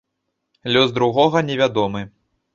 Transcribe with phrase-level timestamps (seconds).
[0.75, 2.05] Лёс другога не вядомы.